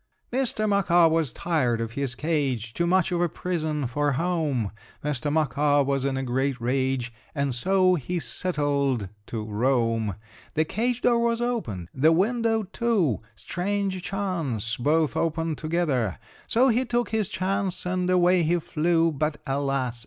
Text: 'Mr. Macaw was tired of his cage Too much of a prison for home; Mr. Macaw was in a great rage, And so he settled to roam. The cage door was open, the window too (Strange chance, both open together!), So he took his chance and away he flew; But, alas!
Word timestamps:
'Mr. 0.33 0.67
Macaw 0.67 1.07
was 1.09 1.31
tired 1.31 1.79
of 1.79 1.91
his 1.91 2.15
cage 2.15 2.73
Too 2.73 2.87
much 2.87 3.11
of 3.11 3.21
a 3.21 3.29
prison 3.29 3.85
for 3.85 4.13
home; 4.13 4.71
Mr. 5.05 5.31
Macaw 5.31 5.83
was 5.83 6.05
in 6.05 6.17
a 6.17 6.23
great 6.23 6.59
rage, 6.59 7.13
And 7.35 7.53
so 7.53 7.93
he 7.93 8.19
settled 8.19 9.09
to 9.27 9.45
roam. 9.45 10.15
The 10.55 10.65
cage 10.65 11.01
door 11.01 11.19
was 11.19 11.39
open, 11.39 11.87
the 11.93 12.11
window 12.11 12.63
too 12.63 13.21
(Strange 13.35 14.01
chance, 14.01 14.75
both 14.75 15.15
open 15.15 15.55
together!), 15.55 16.17
So 16.47 16.69
he 16.69 16.83
took 16.83 17.09
his 17.11 17.29
chance 17.29 17.85
and 17.85 18.09
away 18.09 18.41
he 18.41 18.57
flew; 18.57 19.11
But, 19.11 19.37
alas! 19.45 19.99